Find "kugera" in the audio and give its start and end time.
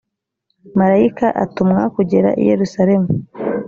1.95-2.29